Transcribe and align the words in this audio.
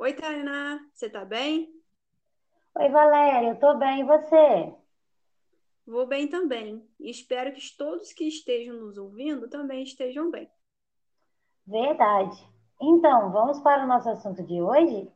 Oi, 0.00 0.12
Tainá, 0.14 0.78
você 0.94 1.10
tá 1.10 1.24
bem? 1.24 1.74
Oi, 2.76 2.88
Valéria, 2.88 3.48
eu 3.48 3.58
tô 3.58 3.76
bem, 3.76 4.02
e 4.02 4.04
você? 4.04 4.72
Vou 5.84 6.06
bem 6.06 6.28
também. 6.28 6.88
E 7.00 7.10
espero 7.10 7.52
que 7.52 7.76
todos 7.76 8.12
que 8.12 8.28
estejam 8.28 8.76
nos 8.76 8.96
ouvindo 8.96 9.48
também 9.48 9.82
estejam 9.82 10.30
bem. 10.30 10.48
Verdade. 11.66 12.36
Então, 12.80 13.32
vamos 13.32 13.58
para 13.58 13.82
o 13.82 13.88
nosso 13.88 14.08
assunto 14.08 14.40
de 14.44 14.62
hoje? 14.62 15.10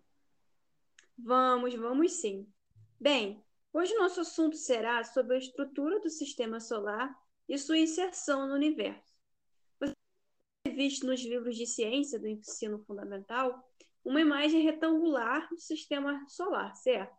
Vamos, 1.16 1.72
vamos 1.76 2.14
sim. 2.14 2.52
Bem, 3.00 3.40
hoje 3.72 3.94
nosso 3.94 4.20
assunto 4.22 4.56
será 4.56 5.04
sobre 5.04 5.36
a 5.36 5.38
estrutura 5.38 6.00
do 6.00 6.10
sistema 6.10 6.58
solar 6.58 7.16
e 7.48 7.56
sua 7.56 7.78
inserção 7.78 8.48
no 8.48 8.54
universo. 8.54 9.14
Você 9.78 9.94
visto 10.74 11.06
nos 11.06 11.22
livros 11.22 11.56
de 11.56 11.68
ciência 11.68 12.18
do 12.18 12.26
ensino 12.26 12.80
fundamental 12.80 13.64
uma 14.04 14.20
imagem 14.20 14.62
retangular 14.62 15.48
do 15.48 15.58
sistema 15.58 16.24
solar, 16.29 16.74
certo? 16.76 17.16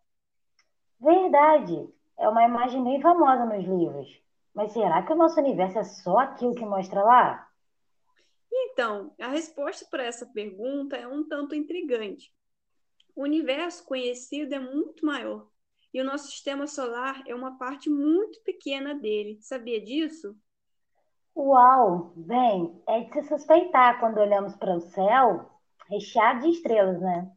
Verdade. 0.99 1.89
É 2.17 2.29
uma 2.29 2.43
imagem 2.43 2.83
bem 2.83 3.01
famosa 3.01 3.45
nos 3.45 3.65
livros. 3.65 4.21
Mas 4.53 4.71
será 4.71 5.01
que 5.01 5.11
o 5.11 5.15
nosso 5.15 5.39
universo 5.39 5.79
é 5.79 5.83
só 5.83 6.19
aquilo 6.19 6.53
que 6.53 6.65
mostra 6.65 7.03
lá? 7.03 7.49
Então, 8.51 9.13
a 9.19 9.27
resposta 9.27 9.85
para 9.89 10.03
essa 10.03 10.27
pergunta 10.27 10.95
é 10.95 11.07
um 11.07 11.27
tanto 11.27 11.55
intrigante. 11.55 12.31
O 13.15 13.23
universo 13.23 13.85
conhecido 13.85 14.53
é 14.53 14.59
muito 14.59 15.05
maior 15.05 15.47
e 15.93 16.01
o 16.01 16.03
nosso 16.03 16.27
sistema 16.27 16.65
solar 16.65 17.23
é 17.27 17.35
uma 17.35 17.57
parte 17.57 17.89
muito 17.89 18.41
pequena 18.43 18.95
dele. 18.95 19.37
Sabia 19.41 19.83
disso? 19.83 20.35
Uau! 21.35 22.13
Bem, 22.15 22.81
é 22.87 23.01
de 23.01 23.13
se 23.13 23.27
suspeitar 23.27 23.99
quando 23.99 24.19
olhamos 24.19 24.55
para 24.55 24.75
o 24.75 24.81
céu 24.81 25.52
recheado 25.93 26.41
de 26.41 26.49
estrelas, 26.49 26.99
né? 26.99 27.31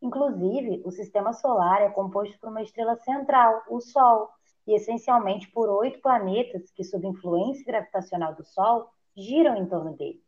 Inclusive, 0.00 0.82
o 0.84 0.90
sistema 0.90 1.32
solar 1.32 1.82
é 1.82 1.90
composto 1.90 2.38
por 2.38 2.50
uma 2.50 2.62
estrela 2.62 2.96
central, 2.96 3.64
o 3.68 3.80
Sol, 3.80 4.30
e 4.66 4.74
essencialmente 4.74 5.50
por 5.50 5.68
oito 5.68 6.00
planetas 6.00 6.70
que, 6.70 6.84
sob 6.84 7.06
influência 7.06 7.64
gravitacional 7.64 8.34
do 8.34 8.44
Sol, 8.44 8.90
giram 9.16 9.56
em 9.56 9.66
torno 9.66 9.96
dele. 9.96 10.22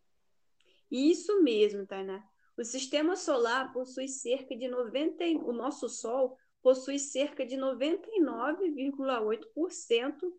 Isso 0.91 1.43
mesmo, 1.43 1.87
Tainá. 1.87 2.25
O 2.57 2.65
sistema 2.65 3.15
solar 3.15 3.73
possui 3.73 4.09
cerca 4.09 4.57
de 4.57 4.67
90, 4.67 5.25
o 5.45 5.53
nosso 5.53 5.89
Sol 5.89 6.37
possui 6.63 6.99
cerca 6.99 7.47
de 7.47 7.57
99,8% 7.57 10.33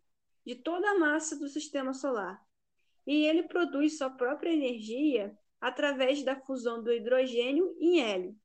de 0.45 0.55
toda 0.55 0.89
a 0.89 0.97
massa 0.97 1.37
do 1.37 1.47
sistema 1.47 1.93
solar. 1.93 2.43
E 3.05 3.25
ele 3.25 3.43
produz 3.43 3.97
sua 3.97 4.09
própria 4.09 4.51
energia 4.51 5.37
através 5.59 6.23
da 6.23 6.35
fusão 6.35 6.83
do 6.83 6.91
hidrogênio 6.91 7.75
em 7.79 8.01
hélio. 8.01 8.35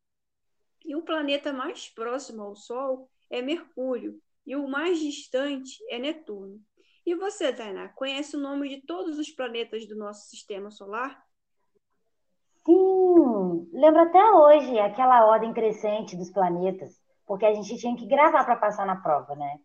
E 0.84 0.94
o 0.94 1.02
planeta 1.02 1.52
mais 1.52 1.88
próximo 1.88 2.42
ao 2.42 2.54
Sol 2.54 3.08
é 3.30 3.40
Mercúrio, 3.40 4.20
e 4.46 4.54
o 4.54 4.68
mais 4.68 4.98
distante 4.98 5.82
é 5.88 5.98
Netuno. 5.98 6.60
E 7.06 7.14
você, 7.14 7.52
Tainá, 7.52 7.88
conhece 7.88 8.36
o 8.36 8.40
nome 8.40 8.68
de 8.68 8.86
todos 8.86 9.18
os 9.18 9.30
planetas 9.30 9.86
do 9.86 9.96
nosso 9.96 10.28
sistema 10.28 10.70
solar? 10.70 11.22
Sim, 12.64 13.68
lembro 13.72 14.00
até 14.00 14.22
hoje 14.32 14.78
aquela 14.78 15.26
ordem 15.26 15.52
crescente 15.52 16.16
dos 16.16 16.30
planetas, 16.30 16.98
porque 17.26 17.44
a 17.44 17.54
gente 17.54 17.76
tinha 17.76 17.96
que 17.96 18.06
gravar 18.06 18.44
para 18.44 18.56
passar 18.56 18.86
na 18.86 18.96
prova, 18.96 19.34
né? 19.34 19.60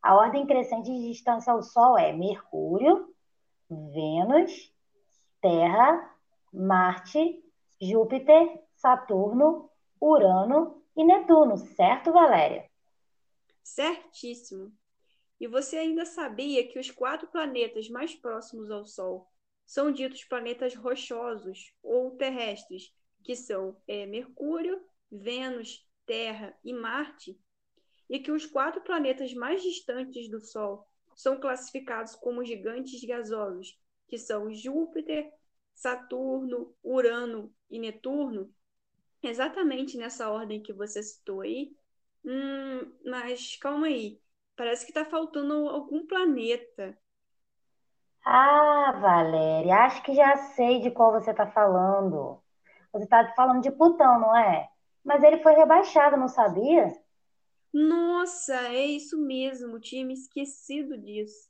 A 0.00 0.14
ordem 0.14 0.46
crescente 0.46 0.86
de 0.86 1.08
distância 1.08 1.52
ao 1.52 1.62
Sol 1.62 1.98
é 1.98 2.12
Mercúrio, 2.12 3.12
Vênus, 3.68 4.72
Terra, 5.40 6.14
Marte, 6.52 7.42
Júpiter, 7.80 8.62
Saturno, 8.74 9.70
Urano 10.00 10.82
e 10.96 11.04
Netuno, 11.04 11.56
certo, 11.56 12.12
Valéria? 12.12 12.68
Certíssimo. 13.62 14.72
E 15.40 15.46
você 15.46 15.76
ainda 15.76 16.04
sabia 16.04 16.66
que 16.66 16.78
os 16.78 16.90
quatro 16.90 17.28
planetas 17.28 17.88
mais 17.88 18.14
próximos 18.14 18.70
ao 18.70 18.84
Sol 18.84 19.28
são 19.64 19.92
ditos 19.92 20.24
planetas 20.24 20.74
rochosos 20.74 21.72
ou 21.82 22.16
terrestres, 22.16 22.92
que 23.22 23.36
são 23.36 23.76
é, 23.86 24.06
Mercúrio, 24.06 24.82
Vênus, 25.10 25.86
Terra 26.06 26.58
e 26.64 26.72
Marte, 26.72 27.38
e 28.08 28.18
que 28.18 28.32
os 28.32 28.46
quatro 28.46 28.80
planetas 28.80 29.34
mais 29.34 29.62
distantes 29.62 30.28
do 30.30 30.40
Sol 30.40 30.88
são 31.14 31.38
classificados 31.38 32.14
como 32.14 32.44
gigantes 32.44 33.04
gasosos, 33.04 33.78
que 34.08 34.16
são 34.16 34.52
Júpiter, 34.52 35.30
Saturno, 35.78 36.74
Urano 36.82 37.54
e 37.70 37.78
Netuno, 37.78 38.52
exatamente 39.22 39.96
nessa 39.98 40.30
ordem 40.30 40.62
que 40.62 40.72
você 40.72 41.02
citou 41.02 41.42
aí. 41.42 41.76
Hum, 42.24 42.92
mas 43.04 43.56
calma 43.58 43.88
aí, 43.88 44.20
parece 44.56 44.84
que 44.86 44.92
está 44.92 45.04
faltando 45.04 45.68
algum 45.68 46.06
planeta. 46.06 46.98
Ah, 48.24 48.92
Valéria, 49.00 49.76
acho 49.86 50.02
que 50.04 50.14
já 50.14 50.36
sei 50.54 50.80
de 50.80 50.90
qual 50.90 51.12
você 51.12 51.30
está 51.32 51.46
falando. 51.48 52.40
Você 52.92 53.04
está 53.04 53.32
falando 53.34 53.62
de 53.62 53.70
Plutão, 53.72 54.20
não 54.20 54.36
é? 54.36 54.68
Mas 55.04 55.22
ele 55.24 55.42
foi 55.42 55.54
rebaixado, 55.54 56.16
não 56.16 56.28
sabia? 56.28 56.92
Nossa, 57.72 58.54
é 58.74 58.84
isso 58.86 59.16
mesmo, 59.18 59.80
tinha 59.80 60.04
me 60.04 60.12
esquecido 60.14 60.98
disso 60.98 61.47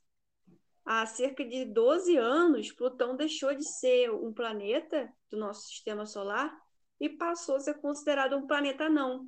há 0.89 1.05
cerca 1.05 1.45
de 1.45 1.65
12 1.65 2.17
anos, 2.17 2.71
Plutão 2.71 3.15
deixou 3.15 3.53
de 3.53 3.63
ser 3.63 4.09
um 4.09 4.33
planeta 4.33 5.07
do 5.29 5.37
nosso 5.37 5.67
sistema 5.67 6.03
solar 6.03 6.51
e 6.99 7.07
passou 7.07 7.57
a 7.57 7.59
ser 7.59 7.75
considerado 7.75 8.35
um 8.35 8.47
planeta 8.47 8.89
não. 8.89 9.27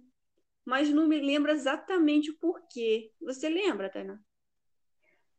Mas 0.65 0.89
não 0.89 1.07
me 1.07 1.19
lembro 1.19 1.51
exatamente 1.51 2.31
o 2.31 2.39
porquê. 2.39 3.11
Você 3.21 3.47
lembra, 3.47 3.91
Tainá? 3.91 4.17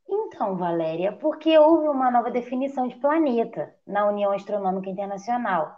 Então, 0.08 0.56
Valéria, 0.56 1.12
porque 1.12 1.58
houve 1.58 1.88
uma 1.88 2.08
nova 2.08 2.30
definição 2.30 2.86
de 2.86 2.94
planeta 3.00 3.74
na 3.84 4.08
União 4.08 4.30
Astronômica 4.30 4.90
Internacional. 4.90 5.76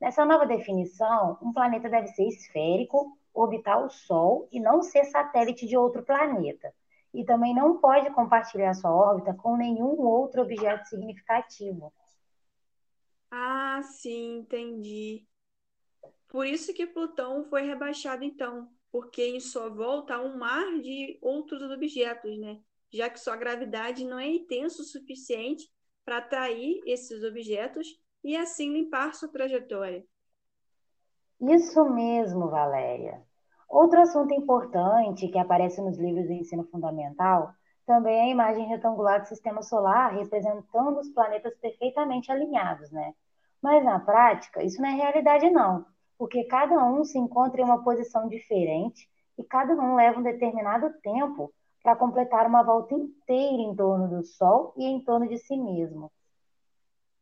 Nessa 0.00 0.24
nova 0.24 0.44
definição, 0.44 1.38
um 1.40 1.52
planeta 1.52 1.88
deve 1.88 2.08
ser 2.08 2.26
esférico, 2.26 3.16
orbitar 3.32 3.84
o 3.84 3.88
Sol 3.88 4.48
e 4.50 4.58
não 4.58 4.82
ser 4.82 5.04
satélite 5.04 5.66
de 5.66 5.76
outro 5.76 6.02
planeta 6.02 6.74
e 7.14 7.24
também 7.24 7.54
não 7.54 7.78
pode 7.78 8.10
compartilhar 8.10 8.74
sua 8.74 8.90
órbita 8.94 9.32
com 9.34 9.56
nenhum 9.56 10.00
outro 10.00 10.42
objeto 10.42 10.86
significativo. 10.88 11.92
Ah, 13.30 13.82
sim, 13.82 14.38
entendi. 14.38 15.26
Por 16.28 16.46
isso 16.46 16.74
que 16.74 16.86
Plutão 16.86 17.44
foi 17.44 17.62
rebaixado, 17.62 18.24
então, 18.24 18.68
porque 18.90 19.24
em 19.24 19.40
sua 19.40 19.68
volta 19.68 20.14
há 20.16 20.20
um 20.22 20.36
mar 20.36 20.80
de 20.80 21.18
outros 21.22 21.70
objetos, 21.70 22.38
né? 22.38 22.60
Já 22.92 23.08
que 23.10 23.18
sua 23.20 23.36
gravidade 23.36 24.04
não 24.04 24.18
é 24.18 24.28
intensa 24.28 24.82
o 24.82 24.84
suficiente 24.84 25.68
para 26.04 26.18
atrair 26.18 26.82
esses 26.86 27.22
objetos 27.24 27.88
e 28.22 28.36
assim 28.36 28.72
limpar 28.72 29.14
sua 29.14 29.28
trajetória. 29.30 30.04
Isso 31.40 31.84
mesmo, 31.90 32.48
Valéria. 32.50 33.22
Outro 33.68 34.00
assunto 34.00 34.32
importante 34.34 35.28
que 35.28 35.38
aparece 35.38 35.80
nos 35.80 35.98
livros 35.98 36.26
do 36.26 36.32
ensino 36.32 36.64
fundamental 36.64 37.52
também 37.86 38.16
é 38.16 38.22
a 38.22 38.30
imagem 38.30 38.66
retangular 38.66 39.20
do 39.20 39.28
sistema 39.28 39.62
solar 39.62 40.14
representando 40.14 40.98
os 40.98 41.08
planetas 41.10 41.54
perfeitamente 41.56 42.30
alinhados, 42.32 42.90
né? 42.90 43.14
Mas 43.60 43.84
na 43.84 43.98
prática, 43.98 44.62
isso 44.62 44.80
não 44.80 44.88
é 44.88 44.94
realidade 44.94 45.50
não, 45.50 45.84
porque 46.18 46.44
cada 46.44 46.84
um 46.84 47.04
se 47.04 47.18
encontra 47.18 47.60
em 47.60 47.64
uma 47.64 47.82
posição 47.82 48.28
diferente 48.28 49.08
e 49.36 49.44
cada 49.44 49.74
um 49.74 49.96
leva 49.96 50.20
um 50.20 50.22
determinado 50.22 50.92
tempo 51.02 51.52
para 51.82 51.96
completar 51.96 52.46
uma 52.46 52.62
volta 52.62 52.94
inteira 52.94 53.62
em 53.62 53.74
torno 53.74 54.08
do 54.08 54.24
Sol 54.24 54.72
e 54.76 54.84
em 54.86 55.00
torno 55.04 55.28
de 55.28 55.36
si 55.38 55.56
mesmo. 55.56 56.10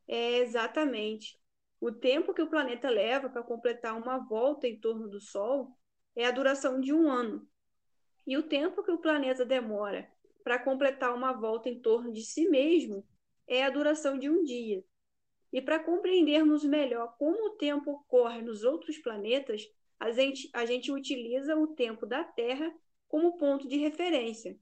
É 0.06 0.38
exatamente. 0.38 1.36
O 1.80 1.90
tempo 1.90 2.32
que 2.32 2.42
o 2.42 2.48
planeta 2.48 2.88
leva 2.88 3.28
para 3.28 3.42
completar 3.42 3.96
uma 3.96 4.18
volta 4.18 4.68
em 4.68 4.78
torno 4.78 5.08
do 5.08 5.20
Sol 5.20 5.76
é 6.16 6.26
a 6.26 6.30
duração 6.30 6.80
de 6.80 6.92
um 6.92 7.10
ano. 7.10 7.46
E 8.26 8.36
o 8.36 8.42
tempo 8.42 8.82
que 8.82 8.90
o 8.90 8.98
planeta 8.98 9.44
demora 9.44 10.08
para 10.44 10.58
completar 10.58 11.14
uma 11.14 11.32
volta 11.32 11.68
em 11.68 11.80
torno 11.80 12.12
de 12.12 12.22
si 12.22 12.48
mesmo 12.48 13.04
é 13.46 13.64
a 13.64 13.70
duração 13.70 14.18
de 14.18 14.28
um 14.28 14.42
dia. 14.44 14.82
E 15.52 15.60
para 15.60 15.78
compreendermos 15.78 16.64
melhor 16.64 17.14
como 17.18 17.48
o 17.48 17.56
tempo 17.56 17.90
ocorre 17.92 18.40
nos 18.40 18.64
outros 18.64 18.98
planetas, 18.98 19.62
a 20.00 20.10
gente, 20.10 20.48
a 20.54 20.64
gente 20.64 20.90
utiliza 20.90 21.56
o 21.56 21.68
tempo 21.68 22.06
da 22.06 22.24
Terra 22.24 22.72
como 23.06 23.36
ponto 23.36 23.68
de 23.68 23.76
referência. 23.76 24.56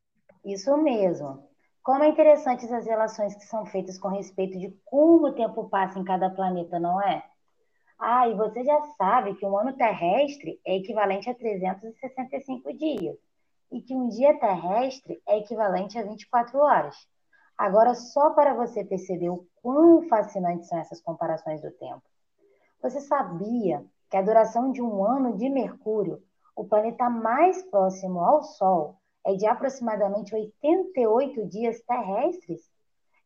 Isso 0.45 0.77
mesmo. 0.77 1.49
Como 1.83 2.03
é 2.03 2.09
interessante 2.09 2.67
as 2.67 2.87
relações 2.87 3.35
que 3.35 3.45
são 3.47 3.65
feitas 3.67 3.99
com 3.99 4.09
respeito 4.09 4.59
de 4.59 4.71
como 4.85 5.29
o 5.29 5.33
tempo 5.33 5.69
passa 5.69 5.99
em 5.99 6.05
cada 6.05 6.29
planeta, 6.29 6.79
não 6.79 7.01
é? 7.01 7.25
Ah, 8.03 8.27
e 8.27 8.35
você 8.35 8.65
já 8.65 8.81
sabe 8.97 9.35
que 9.35 9.45
um 9.45 9.59
ano 9.59 9.75
terrestre 9.75 10.59
é 10.67 10.77
equivalente 10.77 11.29
a 11.29 11.35
365 11.35 12.73
dias 12.73 13.19
e 13.71 13.83
que 13.83 13.95
um 13.95 14.09
dia 14.09 14.41
terrestre 14.41 15.21
é 15.29 15.37
equivalente 15.37 15.99
a 15.99 16.03
24 16.03 16.59
horas. 16.59 16.97
Agora, 17.59 17.95
só 17.95 18.31
para 18.31 18.55
você 18.55 18.83
perceber 18.83 19.29
o 19.29 19.47
quão 19.63 20.09
fascinantes 20.09 20.67
são 20.69 20.79
essas 20.79 21.03
comparações 21.03 21.61
do 21.61 21.71
tempo. 21.73 22.03
Você 22.83 23.03
sabia 23.03 23.85
que 24.09 24.17
a 24.17 24.23
duração 24.23 24.73
de 24.73 24.81
um 24.81 25.05
ano 25.05 25.37
de 25.37 25.51
Mercúrio, 25.51 26.23
o 26.57 26.65
planeta 26.65 27.11
mais 27.11 27.63
próximo 27.65 28.21
ao 28.21 28.43
Sol, 28.43 28.97
é 29.27 29.35
de 29.35 29.47
aproximadamente 29.47 30.35
88 30.35 31.47
dias 31.47 31.79
terrestres. 31.83 32.63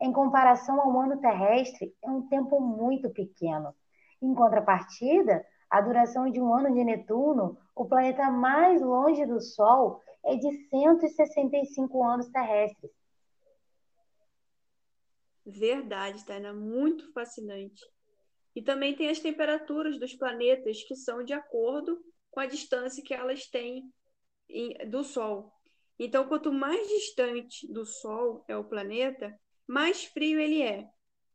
Em 0.01 0.13
comparação 0.13 0.81
ao 0.81 1.01
ano 1.01 1.21
terrestre, 1.21 1.95
é 2.03 2.11
um 2.11 2.27
tempo 2.27 2.61
muito 2.61 3.09
pequeno. 3.11 3.73
Em 4.23 4.35
contrapartida, 4.35 5.45
a 5.71 5.81
duração 5.81 6.31
de 6.31 6.41
um 6.41 6.55
ano 6.55 6.73
de 6.75 6.85
Netuno, 6.85 7.59
o 7.75 7.87
planeta 7.87 8.31
mais 8.31 8.81
longe 8.81 9.27
do 9.27 9.41
Sol, 9.41 10.01
é 10.25 10.37
de 10.37 10.69
165 10.69 12.03
anos 12.03 12.29
terrestres. 12.29 12.91
Verdade, 15.45 16.25
Taina, 16.25 16.53
muito 16.53 17.13
fascinante. 17.13 17.83
E 18.57 18.63
também 18.63 18.95
tem 18.95 19.11
as 19.11 19.19
temperaturas 19.19 19.99
dos 19.99 20.15
planetas 20.15 20.83
que 20.85 20.95
são 20.95 21.23
de 21.23 21.33
acordo 21.33 21.99
com 22.31 22.41
a 22.41 22.47
distância 22.47 23.03
que 23.05 23.13
elas 23.13 23.47
têm 23.47 23.93
do 24.89 25.05
Sol. 25.05 25.53
Então, 25.99 26.27
quanto 26.27 26.53
mais 26.53 26.89
distante 26.89 27.71
do 27.73 27.85
Sol 27.85 28.45
é 28.49 28.57
o 28.57 28.65
planeta, 28.65 29.39
mais 29.67 30.05
frio 30.05 30.41
ele 30.41 30.63
é. 30.63 30.89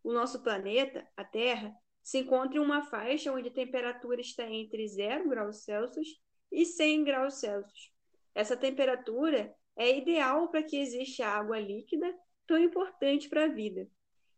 O 0.03 0.13
nosso 0.13 0.41
planeta, 0.41 1.07
a 1.15 1.23
Terra, 1.23 1.73
se 2.09 2.17
encontra 2.17 2.57
em 2.57 2.59
uma 2.59 2.81
faixa 2.81 3.31
onde 3.31 3.49
a 3.49 3.53
temperatura 3.53 4.19
está 4.19 4.43
entre 4.49 4.87
0 4.87 5.29
graus 5.29 5.63
Celsius 5.63 6.19
e 6.51 6.65
100 6.65 7.03
graus 7.03 7.35
Celsius. 7.35 7.93
Essa 8.33 8.57
temperatura 8.57 9.53
é 9.77 9.95
ideal 9.95 10.47
para 10.49 10.63
que 10.63 10.75
exista 10.77 11.27
água 11.27 11.59
líquida, 11.59 12.11
tão 12.47 12.57
importante 12.57 13.29
para 13.29 13.43
a 13.43 13.47
vida. 13.47 13.87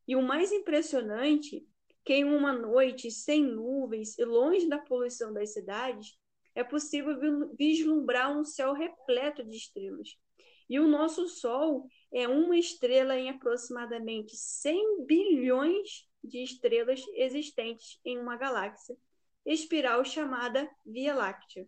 E 0.06 0.18
o 0.18 0.21
mais 0.21 0.51
impressionante 0.51 1.65
que 2.03 2.12
em 2.12 2.25
uma 2.25 2.51
noite 2.51 3.09
sem 3.09 3.41
nuvens 3.41 4.19
e 4.19 4.25
longe 4.25 4.67
da 4.67 4.77
poluição 4.77 5.31
das 5.31 5.53
cidades, 5.53 6.19
é 6.53 6.65
possível 6.65 7.17
vislumbrar 7.57 8.38
um 8.38 8.44
céu 8.44 8.74
repleto 8.74 9.45
de 9.45 9.56
estrelas. 9.56 10.17
E 10.69 10.77
o 10.77 10.89
nosso 10.89 11.25
Sol 11.29 11.88
é 12.12 12.27
uma 12.27 12.57
estrela 12.57 13.17
em 13.17 13.29
aproximadamente 13.29 14.35
100 14.35 15.06
bilhões 15.06 16.10
de 16.23 16.44
estrelas 16.44 17.03
existentes 17.13 18.00
em 18.06 18.19
uma 18.19 18.38
galáxia, 18.38 18.95
espiral 19.45 20.03
chamada 20.06 20.69
Via 20.85 21.15
Láctea. 21.15 21.68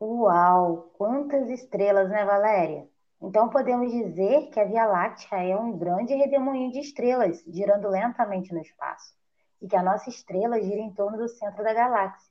Uau! 0.00 0.90
Quantas 0.96 1.48
estrelas, 1.48 2.08
né, 2.10 2.24
Valéria? 2.24 2.88
Então 3.20 3.48
podemos 3.48 3.90
dizer 3.90 4.50
que 4.50 4.60
a 4.60 4.64
Via 4.64 4.86
Láctea 4.86 5.38
é 5.38 5.56
um 5.56 5.76
grande 5.76 6.14
redemoinho 6.14 6.70
de 6.70 6.80
estrelas, 6.80 7.42
girando 7.46 7.88
lentamente 7.88 8.52
no 8.52 8.60
espaço, 8.60 9.14
e 9.60 9.66
que 9.66 9.76
a 9.76 9.82
nossa 9.82 10.10
estrela 10.10 10.60
gira 10.60 10.80
em 10.80 10.92
torno 10.92 11.16
do 11.16 11.28
centro 11.28 11.64
da 11.64 11.72
galáxia, 11.72 12.30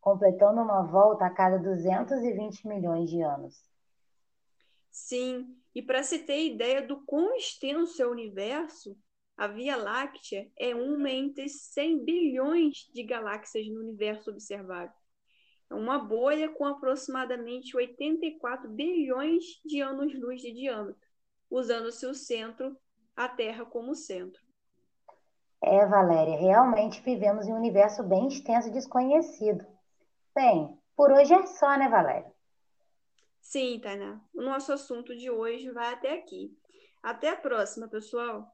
completando 0.00 0.60
uma 0.60 0.82
volta 0.82 1.26
a 1.26 1.30
cada 1.30 1.58
220 1.58 2.68
milhões 2.68 3.10
de 3.10 3.22
anos. 3.22 3.56
Sim, 4.90 5.56
e 5.74 5.82
para 5.82 6.04
se 6.04 6.20
ter 6.20 6.46
ideia 6.46 6.80
do 6.80 7.04
quão 7.04 7.34
extenso 7.34 8.00
é 8.00 8.06
o 8.06 8.12
universo, 8.12 8.96
a 9.36 9.46
Via 9.48 9.76
Láctea 9.76 10.48
é 10.56 10.74
uma 10.74 11.10
entre 11.10 11.48
100 11.48 12.04
bilhões 12.04 12.88
de 12.94 13.02
galáxias 13.02 13.66
no 13.68 13.80
universo 13.80 14.30
observável. 14.30 14.94
É 15.70 15.74
uma 15.74 15.98
bolha 15.98 16.48
com 16.50 16.64
aproximadamente 16.64 17.76
84 17.76 18.70
bilhões 18.70 19.60
de 19.64 19.80
anos-luz 19.80 20.40
de 20.40 20.52
diâmetro, 20.52 21.08
usando-se 21.50 22.06
o 22.06 22.14
centro, 22.14 22.76
a 23.16 23.28
Terra 23.28 23.64
como 23.64 23.94
centro. 23.94 24.40
É, 25.60 25.86
Valéria, 25.86 26.36
realmente 26.36 27.00
vivemos 27.00 27.46
em 27.46 27.52
um 27.52 27.56
universo 27.56 28.02
bem 28.02 28.28
extenso 28.28 28.68
e 28.68 28.72
desconhecido. 28.72 29.66
Bem, 30.34 30.78
por 30.94 31.10
hoje 31.10 31.32
é 31.32 31.46
só, 31.46 31.76
né, 31.76 31.88
Valéria? 31.88 32.30
Sim, 33.40 33.80
Tainá. 33.80 34.20
O 34.32 34.42
nosso 34.42 34.72
assunto 34.72 35.16
de 35.16 35.30
hoje 35.30 35.70
vai 35.70 35.92
até 35.92 36.14
aqui. 36.14 36.56
Até 37.02 37.30
a 37.30 37.36
próxima, 37.36 37.88
pessoal. 37.88 38.53